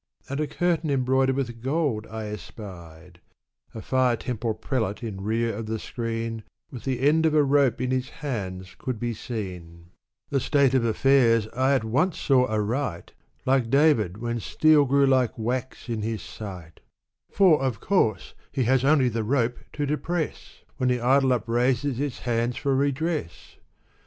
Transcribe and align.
And 0.27 0.39
a 0.39 0.47
curtain 0.47 0.89
embroidered 0.89 1.35
with 1.35 1.61
gold 1.61 2.07
I 2.09 2.25
espied; 2.25 3.19
A 3.75 3.83
fire 3.83 4.15
temple 4.15 4.55
prelate 4.55 5.03
in 5.03 5.21
rear 5.21 5.53
of 5.55 5.67
the 5.67 5.77
screen, 5.77 6.41
With 6.71 6.85
the 6.85 7.01
end 7.01 7.27
of 7.27 7.35
a 7.35 7.43
rope 7.43 7.79
in 7.79 7.91
his 7.91 8.09
hands, 8.09 8.75
could 8.79 8.99
be 8.99 9.13
seen. 9.13 9.61
m 9.61 9.61
Digitized 9.61 9.61
by 9.61 9.77
Google 9.77 9.89
a^t^^^^fe^jg^^^agai 9.91 10.21
336 10.21 10.21
Sa'dL 10.25 10.31
The 10.31 10.39
state 10.39 10.73
of 10.73 10.85
affairs 10.85 11.47
I 11.53 11.75
at 11.75 11.83
once 11.83 12.17
saw 12.19 12.47
aright— 12.47 13.13
Like 13.45 13.69
David' 13.69 14.17
when 14.17 14.39
steel 14.39 14.85
grew 14.85 15.05
like 15.05 15.37
wax 15.37 15.87
in 15.87 16.01
his 16.01 16.23
sight 16.23 16.79
For, 17.29 17.61
of 17.61 17.79
course, 17.79 18.33
he 18.51 18.63
has 18.63 18.83
only 18.83 19.07
the 19.09 19.23
rope 19.23 19.59
to 19.73 19.85
depress, 19.85 20.63
When 20.77 20.89
the 20.89 20.99
idol 20.99 21.31
upraises 21.31 21.99
its 21.99 22.21
hands 22.21 22.57
for 22.57 22.75
redress 22.75 23.57